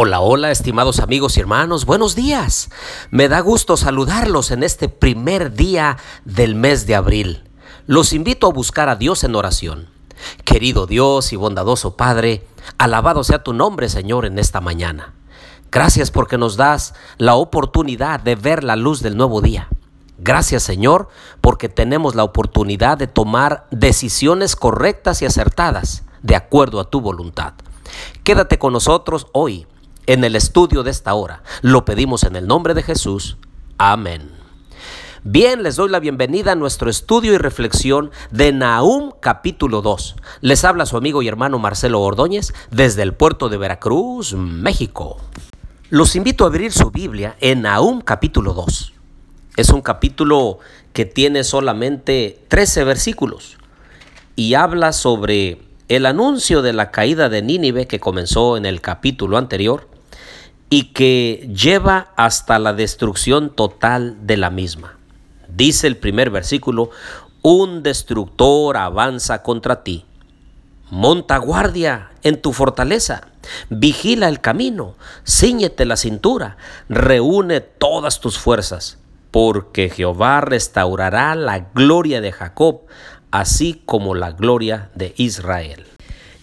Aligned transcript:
Hola, 0.00 0.20
hola, 0.20 0.52
estimados 0.52 1.00
amigos 1.00 1.36
y 1.36 1.40
hermanos, 1.40 1.84
buenos 1.84 2.14
días. 2.14 2.70
Me 3.10 3.28
da 3.28 3.40
gusto 3.40 3.76
saludarlos 3.76 4.52
en 4.52 4.62
este 4.62 4.88
primer 4.88 5.54
día 5.54 5.96
del 6.24 6.54
mes 6.54 6.86
de 6.86 6.94
abril. 6.94 7.42
Los 7.88 8.12
invito 8.12 8.46
a 8.46 8.52
buscar 8.52 8.88
a 8.88 8.94
Dios 8.94 9.24
en 9.24 9.34
oración. 9.34 9.88
Querido 10.44 10.86
Dios 10.86 11.32
y 11.32 11.36
bondadoso 11.36 11.96
Padre, 11.96 12.46
alabado 12.78 13.24
sea 13.24 13.42
tu 13.42 13.52
nombre, 13.52 13.88
Señor, 13.88 14.24
en 14.24 14.38
esta 14.38 14.60
mañana. 14.60 15.14
Gracias 15.72 16.12
porque 16.12 16.38
nos 16.38 16.56
das 16.56 16.94
la 17.16 17.34
oportunidad 17.34 18.20
de 18.20 18.36
ver 18.36 18.62
la 18.62 18.76
luz 18.76 19.02
del 19.02 19.16
nuevo 19.16 19.40
día. 19.40 19.66
Gracias 20.16 20.62
Señor 20.62 21.08
porque 21.40 21.68
tenemos 21.68 22.14
la 22.14 22.22
oportunidad 22.22 22.98
de 22.98 23.08
tomar 23.08 23.66
decisiones 23.72 24.54
correctas 24.54 25.22
y 25.22 25.26
acertadas 25.26 26.04
de 26.22 26.36
acuerdo 26.36 26.78
a 26.78 26.88
tu 26.88 27.00
voluntad. 27.00 27.54
Quédate 28.22 28.60
con 28.60 28.72
nosotros 28.72 29.26
hoy 29.32 29.66
en 30.08 30.24
el 30.24 30.34
estudio 30.36 30.82
de 30.82 30.90
esta 30.90 31.12
hora. 31.12 31.42
Lo 31.60 31.84
pedimos 31.84 32.24
en 32.24 32.34
el 32.34 32.46
nombre 32.46 32.72
de 32.72 32.82
Jesús. 32.82 33.36
Amén. 33.76 34.30
Bien, 35.22 35.62
les 35.62 35.76
doy 35.76 35.90
la 35.90 36.00
bienvenida 36.00 36.52
a 36.52 36.54
nuestro 36.54 36.88
estudio 36.88 37.34
y 37.34 37.38
reflexión 37.38 38.10
de 38.30 38.50
Nahum 38.52 39.12
capítulo 39.20 39.82
2. 39.82 40.16
Les 40.40 40.64
habla 40.64 40.86
su 40.86 40.96
amigo 40.96 41.20
y 41.20 41.28
hermano 41.28 41.58
Marcelo 41.58 42.00
Ordóñez 42.00 42.54
desde 42.70 43.02
el 43.02 43.12
puerto 43.12 43.50
de 43.50 43.58
Veracruz, 43.58 44.32
México. 44.32 45.18
Los 45.90 46.16
invito 46.16 46.44
a 46.44 46.46
abrir 46.46 46.72
su 46.72 46.90
Biblia 46.90 47.36
en 47.40 47.62
Nahum 47.62 48.00
capítulo 48.00 48.54
2. 48.54 48.94
Es 49.58 49.68
un 49.68 49.82
capítulo 49.82 50.58
que 50.94 51.04
tiene 51.04 51.44
solamente 51.44 52.46
13 52.48 52.84
versículos 52.84 53.58
y 54.36 54.54
habla 54.54 54.94
sobre 54.94 55.60
el 55.88 56.06
anuncio 56.06 56.62
de 56.62 56.72
la 56.72 56.90
caída 56.90 57.28
de 57.28 57.42
Nínive 57.42 57.86
que 57.86 58.00
comenzó 58.00 58.56
en 58.56 58.64
el 58.64 58.80
capítulo 58.80 59.36
anterior 59.36 59.97
y 60.70 60.92
que 60.92 61.48
lleva 61.54 62.12
hasta 62.16 62.58
la 62.58 62.72
destrucción 62.72 63.50
total 63.54 64.26
de 64.26 64.36
la 64.36 64.50
misma. 64.50 64.96
Dice 65.48 65.86
el 65.86 65.96
primer 65.96 66.30
versículo, 66.30 66.90
un 67.42 67.82
destructor 67.82 68.76
avanza 68.76 69.42
contra 69.42 69.82
ti. 69.82 70.04
Monta 70.90 71.36
guardia 71.38 72.10
en 72.22 72.40
tu 72.40 72.52
fortaleza, 72.52 73.28
vigila 73.70 74.28
el 74.28 74.40
camino, 74.40 74.94
ciñete 75.26 75.84
la 75.84 75.96
cintura, 75.96 76.56
reúne 76.88 77.60
todas 77.60 78.20
tus 78.20 78.38
fuerzas, 78.38 78.98
porque 79.30 79.90
Jehová 79.90 80.40
restaurará 80.40 81.34
la 81.34 81.58
gloria 81.74 82.20
de 82.20 82.32
Jacob, 82.32 82.82
así 83.30 83.82
como 83.84 84.14
la 84.14 84.32
gloria 84.32 84.90
de 84.94 85.12
Israel 85.16 85.86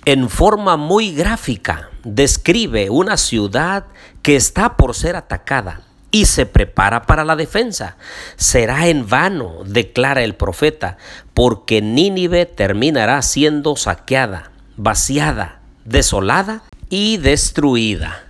en 0.06 0.30
forma 0.30 0.78
muy 0.78 1.12
gráfica 1.14 1.90
describe 2.06 2.90
una 2.90 3.18
ciudad 3.18 3.88
que 4.22 4.38
está 4.38 4.78
por 4.78 4.96
ser 4.96 5.18
atacada 5.18 5.82
y 6.12 6.26
se 6.26 6.46
prepara 6.46 7.02
para 7.02 7.26
la 7.26 7.36
defensa. 7.36 7.98
Será 8.38 8.88
en 8.88 9.10
vano, 9.10 9.64
declara 9.66 10.24
el 10.24 10.36
profeta, 10.36 10.98
porque 11.34 11.82
Nínive 11.82 12.46
terminará 12.46 13.22
siendo 13.22 13.76
saqueada, 13.76 14.52
vaciada, 14.78 15.60
desolada 15.84 16.64
y 16.90 17.18
destruida. 17.18 18.24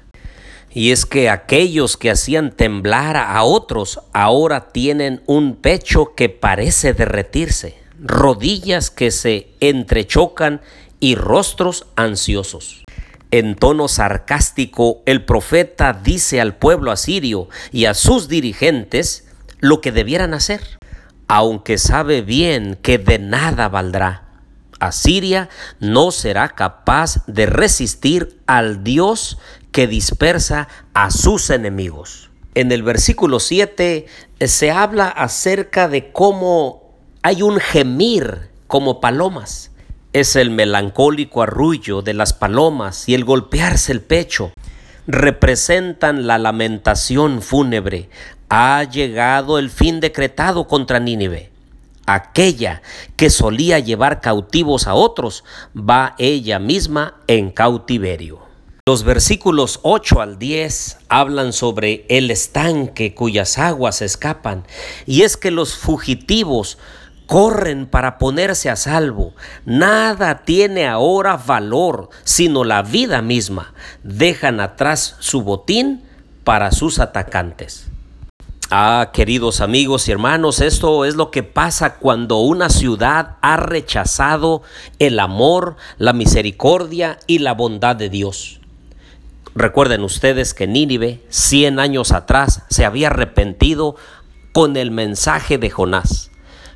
Y 0.72 0.92
es 0.92 1.06
que 1.06 1.30
aquellos 1.30 1.96
que 1.96 2.10
hacían 2.10 2.52
temblar 2.52 3.18
a 3.18 3.44
otros 3.44 4.00
ahora 4.14 4.72
tienen 4.72 5.22
un 5.26 5.56
pecho 5.56 6.16
que 6.16 6.28
parece 6.28 6.94
derretirse, 6.94 7.78
rodillas 8.00 8.90
que 8.90 9.12
se 9.12 9.52
entrechocan 9.60 10.62
y 11.00 11.16
rostros 11.16 11.86
ansiosos. 11.96 12.85
En 13.36 13.56
tono 13.56 13.90
sarcástico, 13.90 15.04
el 15.06 15.26
profeta 15.26 15.92
dice 15.92 16.40
al 16.40 16.56
pueblo 16.56 16.90
asirio 16.90 17.50
y 17.70 17.84
a 17.84 17.94
sus 17.94 18.30
dirigentes 18.30 19.28
lo 19.60 19.82
que 19.82 19.92
debieran 19.92 20.34
hacer, 20.34 20.62
aunque 21.28 21.78
sabe 21.78 22.22
bien 22.22 22.80
que 22.82 22.98
de 22.98 23.20
nada 23.20 23.68
valdrá. 23.68 24.24
Asiria 24.80 25.50
no 25.82 26.12
será 26.12 26.48
capaz 26.48 27.26
de 27.28 27.46
resistir 27.46 28.40
al 28.48 28.86
Dios 28.86 29.38
que 29.74 29.86
dispersa 29.86 30.70
a 30.94 31.12
sus 31.12 31.50
enemigos. 31.50 32.30
En 32.54 32.72
el 32.72 32.84
versículo 32.84 33.42
7 33.42 34.06
eh, 34.40 34.48
se 34.48 34.72
habla 34.72 35.10
acerca 35.10 35.90
de 35.90 36.14
cómo 36.14 36.96
hay 37.22 37.42
un 37.42 37.60
gemir 37.60 38.50
como 38.68 39.02
palomas 39.02 39.72
es 40.16 40.38
el 40.38 40.50
melancólico 40.50 41.42
arrullo 41.42 42.02
de 42.02 42.14
las 42.14 42.32
palomas 42.32 43.10
y 43.10 43.16
el 43.16 43.26
golpearse 43.26 43.92
el 43.92 44.00
pecho. 44.00 44.54
Representan 45.08 46.26
la 46.26 46.38
lamentación 46.38 47.42
fúnebre. 47.42 48.10
Ha 48.48 48.86
llegado 48.86 49.60
el 49.60 49.70
fin 49.70 50.00
decretado 50.00 50.70
contra 50.70 51.02
Nínive. 51.02 51.52
Aquella 52.06 52.82
que 53.18 53.30
solía 53.30 53.80
llevar 53.80 54.22
cautivos 54.22 54.88
a 54.88 54.94
otros, 54.94 55.44
va 55.78 56.16
ella 56.18 56.60
misma 56.60 57.16
en 57.28 57.52
cautiverio. 57.52 58.40
Los 58.88 59.04
versículos 59.04 59.82
8 59.82 60.22
al 60.22 60.40
10 60.40 60.98
hablan 61.10 61.52
sobre 61.52 62.06
el 62.08 62.32
estanque 62.32 63.14
cuyas 63.14 63.58
aguas 63.58 64.02
escapan, 64.02 64.66
y 65.06 65.24
es 65.24 65.36
que 65.36 65.52
los 65.52 65.76
fugitivos 65.76 66.78
corren 67.28 67.86
para 67.86 68.18
ponerse 68.18 68.70
a 68.70 68.76
salvo. 68.76 69.34
Nada 69.66 70.44
tiene 70.46 70.88
ahora 70.88 71.38
valor 71.38 72.10
sino 72.24 72.64
la 72.64 72.82
vida 72.82 73.22
misma. 73.22 73.74
Dejan 74.04 74.60
atrás 74.60 75.16
su 75.20 75.42
botín 75.42 76.04
para 76.44 76.72
sus 76.72 77.00
atacantes. 77.00 77.88
Ah, 78.72 79.12
queridos 79.14 79.62
amigos 79.62 80.08
y 80.08 80.12
hermanos, 80.12 80.60
esto 80.60 81.06
es 81.06 81.16
lo 81.16 81.30
que 81.30 81.44
pasa 81.44 81.98
cuando 81.98 82.40
una 82.40 82.70
ciudad 82.70 83.38
ha 83.42 83.58
rechazado 83.58 84.64
el 84.98 85.20
amor, 85.20 85.76
la 86.00 86.14
misericordia 86.14 87.20
y 87.28 87.40
la 87.40 87.54
bondad 87.54 87.96
de 87.96 88.10
Dios. 88.10 88.60
Recuerden 89.54 90.02
ustedes 90.02 90.56
que 90.56 90.66
Nínive, 90.66 91.24
cien 91.30 91.80
años 91.80 92.12
atrás, 92.12 92.64
se 92.70 92.86
había 92.86 93.08
arrepentido 93.08 93.96
con 94.52 94.78
el 94.78 94.90
mensaje 94.90 95.58
de 95.60 95.70
Jonás. 95.70 96.32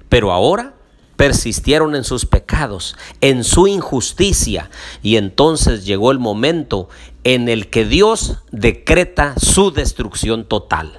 Pero 0.09 0.31
ahora 0.31 0.74
persistieron 1.16 1.96
en 1.96 2.03
sus 2.03 2.25
pecados, 2.25 2.96
en 3.22 3.44
su 3.44 3.68
injusticia, 3.68 4.70
y 5.03 5.18
entonces 5.18 5.86
llegó 5.86 6.12
el 6.12 6.20
momento 6.20 6.88
en 7.24 7.50
el 7.50 7.70
que 7.70 7.86
Dios 7.86 8.38
decreta 8.52 9.36
su 9.38 9.72
destrucción 9.72 10.46
total. 10.46 10.98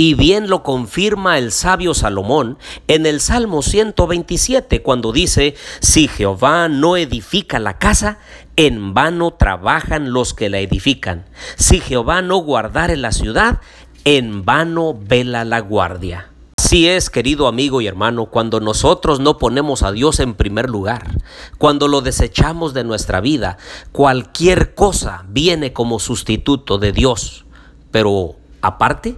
Y 0.00 0.14
bien 0.14 0.48
lo 0.48 0.62
confirma 0.62 1.38
el 1.38 1.50
sabio 1.50 1.92
Salomón 1.92 2.56
en 2.86 3.04
el 3.04 3.20
Salmo 3.20 3.62
127 3.62 4.80
cuando 4.80 5.10
dice, 5.10 5.56
si 5.80 6.06
Jehová 6.06 6.68
no 6.68 6.96
edifica 6.96 7.58
la 7.58 7.78
casa, 7.78 8.20
en 8.54 8.94
vano 8.94 9.32
trabajan 9.32 10.12
los 10.12 10.34
que 10.34 10.48
la 10.48 10.60
edifican. 10.60 11.26
Si 11.56 11.80
Jehová 11.80 12.22
no 12.22 12.38
guardare 12.38 12.96
la 12.96 13.10
ciudad, 13.10 13.60
en 14.04 14.44
vano 14.44 14.96
vela 14.98 15.44
la 15.44 15.58
guardia. 15.58 16.30
Así 16.68 16.86
es, 16.86 17.08
querido 17.08 17.48
amigo 17.48 17.80
y 17.80 17.86
hermano, 17.86 18.26
cuando 18.26 18.60
nosotros 18.60 19.20
no 19.20 19.38
ponemos 19.38 19.82
a 19.82 19.90
Dios 19.90 20.20
en 20.20 20.34
primer 20.34 20.68
lugar, 20.68 21.16
cuando 21.56 21.88
lo 21.88 22.02
desechamos 22.02 22.74
de 22.74 22.84
nuestra 22.84 23.22
vida, 23.22 23.56
cualquier 23.90 24.74
cosa 24.74 25.24
viene 25.30 25.72
como 25.72 25.98
sustituto 25.98 26.76
de 26.76 26.92
Dios. 26.92 27.46
Pero 27.90 28.36
aparte, 28.60 29.16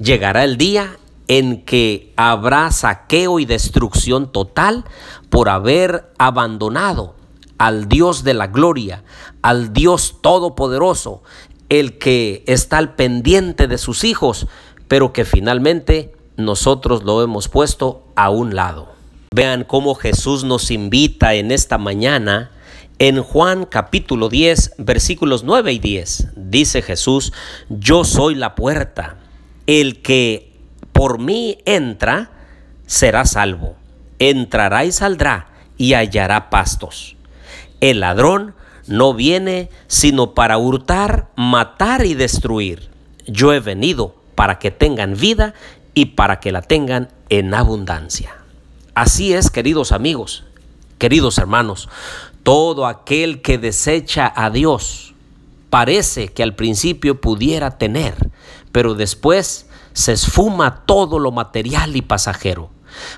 llegará 0.00 0.42
el 0.42 0.56
día 0.56 0.98
en 1.28 1.64
que 1.64 2.12
habrá 2.16 2.72
saqueo 2.72 3.38
y 3.38 3.44
destrucción 3.44 4.32
total 4.32 4.84
por 5.30 5.50
haber 5.50 6.10
abandonado 6.18 7.14
al 7.58 7.88
Dios 7.88 8.24
de 8.24 8.34
la 8.34 8.48
gloria, 8.48 9.04
al 9.40 9.72
Dios 9.72 10.16
todopoderoso, 10.20 11.22
el 11.68 11.96
que 11.98 12.42
está 12.48 12.78
al 12.78 12.96
pendiente 12.96 13.68
de 13.68 13.78
sus 13.78 14.02
hijos, 14.02 14.48
pero 14.88 15.12
que 15.12 15.24
finalmente 15.24 16.17
nosotros 16.38 17.02
lo 17.02 17.22
hemos 17.22 17.48
puesto 17.48 18.04
a 18.14 18.30
un 18.30 18.54
lado. 18.54 18.88
Vean 19.34 19.64
cómo 19.64 19.96
Jesús 19.96 20.44
nos 20.44 20.70
invita 20.70 21.34
en 21.34 21.50
esta 21.50 21.78
mañana. 21.78 22.52
En 23.00 23.22
Juan 23.22 23.66
capítulo 23.66 24.28
10, 24.28 24.76
versículos 24.78 25.42
9 25.42 25.72
y 25.72 25.78
10, 25.80 26.28
dice 26.36 26.80
Jesús, 26.80 27.32
yo 27.68 28.04
soy 28.04 28.36
la 28.36 28.54
puerta. 28.54 29.16
El 29.66 30.00
que 30.00 30.52
por 30.92 31.18
mí 31.18 31.58
entra, 31.66 32.30
será 32.86 33.24
salvo. 33.24 33.74
Entrará 34.20 34.84
y 34.84 34.92
saldrá 34.92 35.48
y 35.76 35.94
hallará 35.94 36.50
pastos. 36.50 37.16
El 37.80 38.00
ladrón 38.00 38.54
no 38.86 39.12
viene 39.12 39.70
sino 39.88 40.34
para 40.34 40.56
hurtar, 40.56 41.28
matar 41.36 42.06
y 42.06 42.14
destruir. 42.14 42.90
Yo 43.26 43.52
he 43.52 43.60
venido 43.60 44.14
para 44.38 44.60
que 44.60 44.70
tengan 44.70 45.16
vida 45.16 45.54
y 45.94 46.06
para 46.06 46.40
que 46.40 46.52
la 46.52 46.62
tengan 46.62 47.08
en 47.28 47.54
abundancia. 47.54 48.34
Así 48.94 49.32
es, 49.32 49.50
queridos 49.50 49.92
amigos, 49.92 50.44
queridos 50.98 51.38
hermanos, 51.38 51.88
todo 52.42 52.86
aquel 52.86 53.42
que 53.42 53.58
desecha 53.58 54.32
a 54.34 54.50
Dios 54.50 55.14
parece 55.70 56.28
que 56.28 56.42
al 56.42 56.54
principio 56.54 57.20
pudiera 57.20 57.78
tener, 57.78 58.30
pero 58.72 58.94
después 58.94 59.68
se 59.92 60.12
esfuma 60.12 60.84
todo 60.86 61.18
lo 61.18 61.32
material 61.32 61.96
y 61.96 62.02
pasajero. 62.02 62.70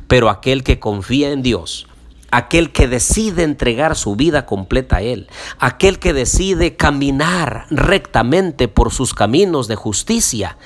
Pero 0.09 0.31
aquel 0.31 0.63
que 0.63 0.81
confía 0.81 1.31
en 1.31 1.43
Dios, 1.43 1.87
aquel 2.31 2.73
que 2.73 2.89
decide 2.89 3.43
entregar 3.43 3.97
su 3.97 4.17
vida 4.17 4.47
completa 4.47 4.97
a 4.97 5.03
Él, 5.03 5.29
aquel 5.59 5.99
que 5.99 6.13
decide 6.13 6.77
caminar 6.77 7.67
rectamente 7.71 8.69
por 8.69 8.93
sus 8.93 9.15
caminos 9.15 9.69
de 9.69 9.77
justicia, 9.77 10.57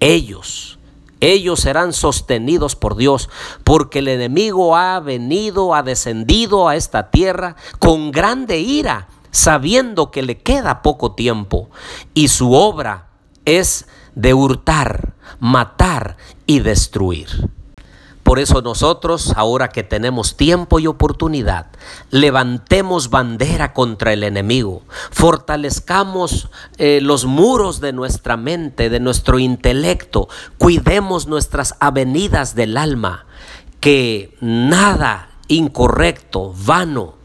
ellos, 0.00 0.78
ellos 1.20 1.60
serán 1.60 1.92
sostenidos 1.92 2.76
por 2.76 2.96
Dios, 2.96 3.28
porque 3.64 4.00
el 4.00 4.08
enemigo 4.08 4.76
ha 4.76 5.00
venido, 5.00 5.74
ha 5.74 5.82
descendido 5.82 6.68
a 6.68 6.76
esta 6.76 7.10
tierra 7.10 7.56
con 7.78 8.10
grande 8.10 8.58
ira, 8.58 9.08
sabiendo 9.30 10.10
que 10.10 10.22
le 10.22 10.38
queda 10.38 10.82
poco 10.82 11.12
tiempo, 11.14 11.70
y 12.14 12.28
su 12.28 12.52
obra 12.52 13.08
es 13.44 13.86
de 14.14 14.34
hurtar, 14.34 15.14
matar 15.40 16.16
y 16.46 16.60
destruir. 16.60 17.28
Por 18.24 18.38
eso 18.38 18.62
nosotros, 18.62 19.34
ahora 19.36 19.68
que 19.68 19.82
tenemos 19.82 20.36
tiempo 20.36 20.80
y 20.80 20.86
oportunidad, 20.86 21.66
levantemos 22.10 23.10
bandera 23.10 23.74
contra 23.74 24.14
el 24.14 24.24
enemigo, 24.24 24.82
fortalezcamos 25.10 26.48
eh, 26.78 27.00
los 27.02 27.26
muros 27.26 27.80
de 27.80 27.92
nuestra 27.92 28.38
mente, 28.38 28.88
de 28.88 28.98
nuestro 28.98 29.38
intelecto, 29.38 30.28
cuidemos 30.56 31.26
nuestras 31.26 31.74
avenidas 31.80 32.54
del 32.54 32.78
alma, 32.78 33.26
que 33.78 34.34
nada 34.40 35.28
incorrecto, 35.48 36.54
vano, 36.56 37.16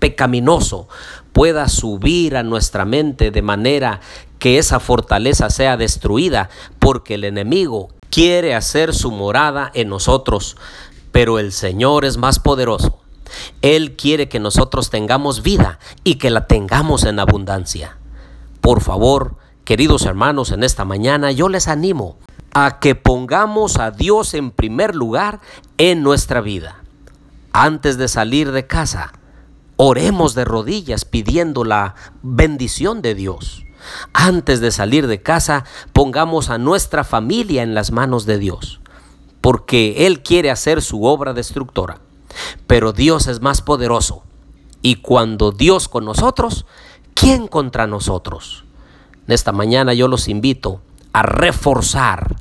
pecaminoso 0.00 0.88
pueda 1.32 1.68
subir 1.68 2.36
a 2.36 2.42
nuestra 2.42 2.84
mente 2.84 3.30
de 3.30 3.42
manera 3.42 4.00
que 4.40 4.58
esa 4.58 4.80
fortaleza 4.80 5.48
sea 5.48 5.76
destruida, 5.76 6.50
porque 6.80 7.14
el 7.14 7.22
enemigo 7.22 7.90
quiere 8.10 8.54
hacer 8.54 8.94
su 8.94 9.10
morada 9.10 9.70
en 9.74 9.88
nosotros, 9.88 10.56
pero 11.12 11.38
el 11.38 11.52
Señor 11.52 12.04
es 12.04 12.16
más 12.16 12.38
poderoso. 12.38 13.00
Él 13.62 13.96
quiere 13.96 14.28
que 14.28 14.40
nosotros 14.40 14.90
tengamos 14.90 15.42
vida 15.42 15.78
y 16.04 16.16
que 16.16 16.30
la 16.30 16.46
tengamos 16.46 17.04
en 17.04 17.20
abundancia. 17.20 17.96
Por 18.60 18.80
favor, 18.80 19.36
queridos 19.64 20.04
hermanos, 20.04 20.50
en 20.50 20.64
esta 20.64 20.84
mañana 20.84 21.30
yo 21.30 21.48
les 21.48 21.68
animo 21.68 22.16
a 22.52 22.80
que 22.80 22.94
pongamos 22.94 23.78
a 23.78 23.92
Dios 23.92 24.34
en 24.34 24.50
primer 24.50 24.96
lugar 24.96 25.40
en 25.78 26.02
nuestra 26.02 26.40
vida. 26.40 26.82
Antes 27.52 27.96
de 27.96 28.08
salir 28.08 28.52
de 28.52 28.66
casa, 28.66 29.12
oremos 29.76 30.34
de 30.34 30.44
rodillas 30.44 31.04
pidiendo 31.04 31.64
la 31.64 31.94
bendición 32.22 33.02
de 33.02 33.14
Dios. 33.14 33.64
Antes 34.12 34.60
de 34.60 34.70
salir 34.70 35.06
de 35.06 35.22
casa, 35.22 35.64
pongamos 35.92 36.50
a 36.50 36.58
nuestra 36.58 37.04
familia 37.04 37.62
en 37.62 37.74
las 37.74 37.90
manos 37.90 38.26
de 38.26 38.38
Dios, 38.38 38.80
porque 39.40 40.06
Él 40.06 40.22
quiere 40.22 40.50
hacer 40.50 40.82
su 40.82 41.04
obra 41.04 41.32
destructora. 41.32 42.00
Pero 42.66 42.92
Dios 42.92 43.26
es 43.26 43.40
más 43.40 43.62
poderoso. 43.62 44.22
Y 44.82 44.96
cuando 44.96 45.52
Dios 45.52 45.88
con 45.88 46.04
nosotros, 46.04 46.66
¿quién 47.14 47.48
contra 47.48 47.86
nosotros? 47.86 48.64
En 49.26 49.34
esta 49.34 49.52
mañana 49.52 49.92
yo 49.94 50.08
los 50.08 50.28
invito 50.28 50.80
a 51.12 51.22
reforzar 51.22 52.36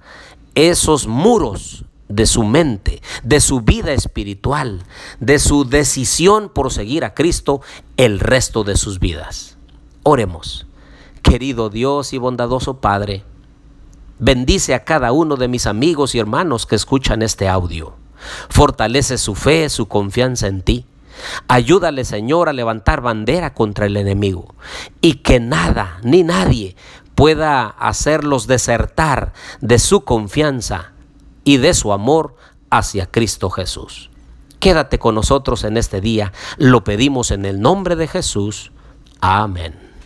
esos 0.55 1.07
muros 1.07 1.85
de 2.07 2.25
su 2.25 2.43
mente, 2.43 3.01
de 3.23 3.39
su 3.39 3.61
vida 3.61 3.93
espiritual, 3.93 4.83
de 5.19 5.39
su 5.39 5.65
decisión 5.65 6.49
por 6.49 6.73
seguir 6.73 7.05
a 7.05 7.13
Cristo 7.13 7.61
el 7.97 8.19
resto 8.19 8.63
de 8.63 8.75
sus 8.75 8.99
vidas. 8.99 9.57
Oremos. 10.03 10.65
Querido 11.21 11.69
Dios 11.69 12.13
y 12.13 12.17
bondadoso 12.17 12.79
Padre, 12.79 13.23
bendice 14.19 14.73
a 14.73 14.83
cada 14.83 15.11
uno 15.11 15.35
de 15.35 15.47
mis 15.47 15.67
amigos 15.67 16.15
y 16.15 16.19
hermanos 16.19 16.65
que 16.65 16.75
escuchan 16.75 17.21
este 17.21 17.47
audio. 17.47 17.95
Fortalece 18.49 19.17
su 19.17 19.35
fe, 19.35 19.69
su 19.69 19.87
confianza 19.87 20.47
en 20.47 20.61
ti. 20.61 20.85
Ayúdale, 21.47 22.05
Señor, 22.05 22.49
a 22.49 22.53
levantar 22.53 23.01
bandera 23.01 23.53
contra 23.53 23.85
el 23.85 23.97
enemigo 23.97 24.55
y 25.01 25.15
que 25.15 25.39
nada 25.39 25.99
ni 26.03 26.23
nadie 26.23 26.75
pueda 27.15 27.67
hacerlos 27.67 28.47
desertar 28.47 29.33
de 29.59 29.79
su 29.79 30.05
confianza 30.05 30.93
y 31.43 31.57
de 31.57 31.73
su 31.73 31.91
amor 31.91 32.35
hacia 32.69 33.07
Cristo 33.07 33.49
Jesús. 33.49 34.09
Quédate 34.59 34.99
con 34.99 35.15
nosotros 35.15 35.63
en 35.63 35.77
este 35.77 36.01
día, 36.01 36.31
lo 36.57 36.83
pedimos 36.83 37.31
en 37.31 37.45
el 37.45 37.59
nombre 37.59 37.95
de 37.95 38.07
Jesús. 38.07 38.71
Amén. 39.21 39.88